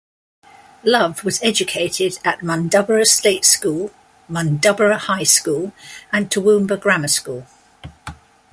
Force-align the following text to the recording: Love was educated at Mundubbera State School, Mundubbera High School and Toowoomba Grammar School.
Love 0.83 1.23
was 1.23 1.39
educated 1.43 2.17
at 2.25 2.39
Mundubbera 2.39 3.05
State 3.05 3.45
School, 3.45 3.91
Mundubbera 4.27 4.97
High 4.97 5.21
School 5.25 5.73
and 6.11 6.27
Toowoomba 6.27 6.79
Grammar 6.81 7.07
School. 7.07 7.45